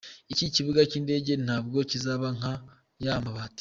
[0.33, 2.53] Iki kibuga cy’indege ntabwo kizaba ’nka
[3.03, 3.59] ya mabati’.